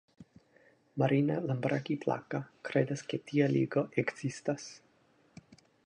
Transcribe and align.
Marina 1.01 1.35
Lambraki-Plaka 1.51 2.41
kredas 2.71 3.05
ke 3.13 3.21
tia 3.29 3.51
ligo 3.57 3.85
ekzistas. 4.05 4.67